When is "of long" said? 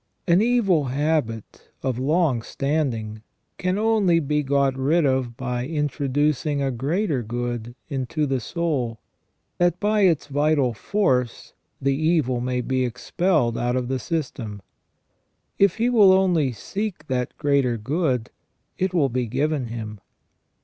1.83-2.41